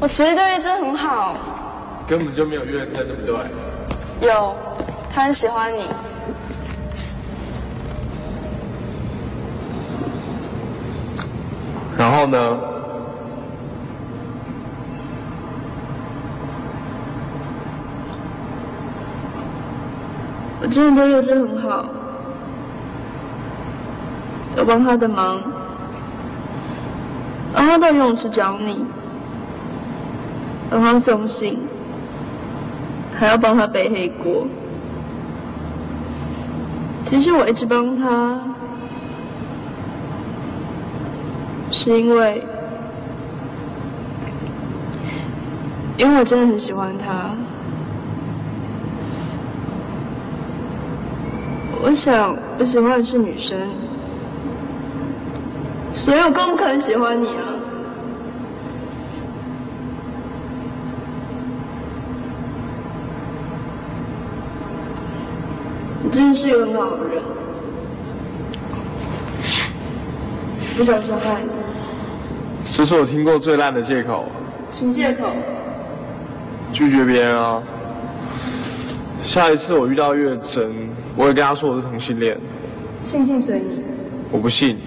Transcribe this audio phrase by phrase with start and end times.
[0.00, 1.34] 我其实对月真很好，
[2.06, 3.34] 根本就没有月真，对不对？
[4.28, 4.54] 有，
[5.12, 5.82] 他很喜欢你。
[11.96, 12.58] 然后呢？
[20.60, 21.84] 我真的对月真很好，
[24.56, 25.40] 我帮他的忙，
[27.52, 28.84] 然后到游泳池找你，
[30.70, 31.58] 帮他送信，
[33.18, 34.46] 还要帮他背黑锅。
[37.04, 38.38] 其实我一直帮他，
[41.70, 42.44] 是因为，
[45.96, 47.30] 因为我真的很喜欢他。
[51.80, 53.56] 我想，我喜欢的是女生，
[55.92, 57.54] 所以我更不可能喜欢你了！
[65.97, 67.22] 你真的是一个很好的人，
[70.76, 71.50] 不想伤害你。
[72.64, 74.26] 这是我听过最烂的借口，
[74.72, 75.32] 什么借口？
[76.72, 77.62] 拒绝别人啊！
[79.22, 80.70] 下一次我遇到月真，
[81.16, 82.38] 我也跟他说我是同性恋。
[83.02, 83.82] 信信随你。
[84.30, 84.78] 我不信。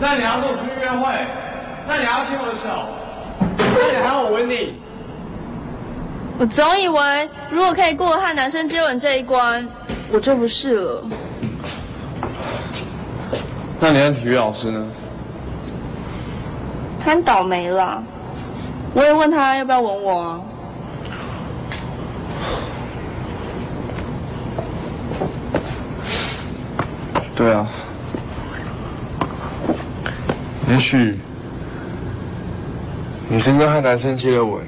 [0.00, 1.26] 那你要跟我出去约会？
[1.86, 2.68] 那你要牵我的手？
[3.58, 4.80] 那你还要我吻你？
[6.38, 9.68] 我总以为，如果可以过和男生接吻这一关，
[10.10, 11.04] 我就不是了。
[13.78, 14.82] 那你的体育老师呢？
[16.98, 18.02] 他很倒霉了。
[18.94, 20.40] 我也问他要不要吻我啊。
[27.36, 27.68] 对啊。
[30.70, 31.16] 也许
[33.28, 34.62] 你真正和男生接了吻，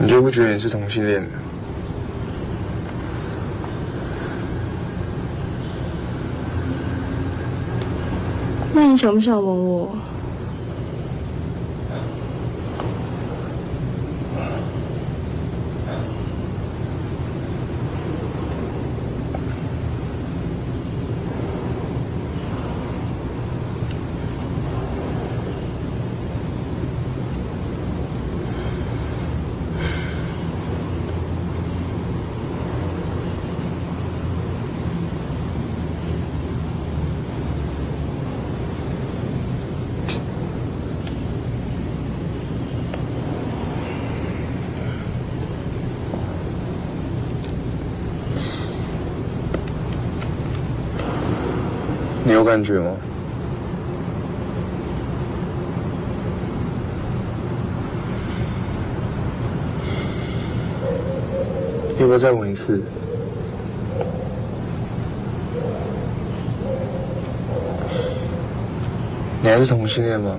[0.00, 1.28] 你就不觉得你是同性恋了。
[8.72, 9.96] 那你想不想吻我？
[52.26, 52.90] 你有感觉吗？
[62.00, 62.82] 要不要再吻一次？
[69.40, 70.36] 你还是同性恋吗？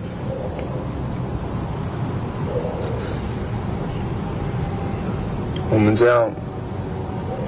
[5.69, 6.29] 我们这样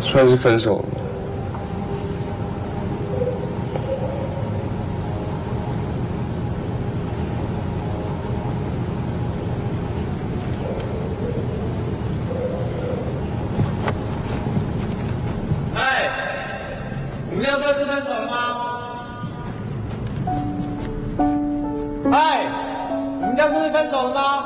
[0.02, 0.99] 算是分手了吗？
[17.40, 18.36] 你们家算是分手了吗？
[22.12, 22.46] 哎
[23.22, 24.44] 你们家算是分手了吗？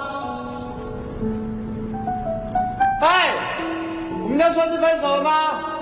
[3.01, 3.33] 哎
[4.21, 5.72] 你们家算是分手了吗？